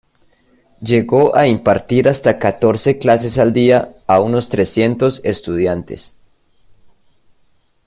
[0.81, 6.17] Llegó a impartir hasta catorce clases al día a unos trescientos estudiantes.